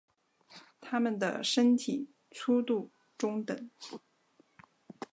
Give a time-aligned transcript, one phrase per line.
[0.79, 3.69] 它们的身体粗度中等。